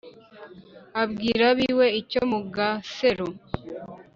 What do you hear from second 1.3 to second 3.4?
ab'iwe icyo mu gasero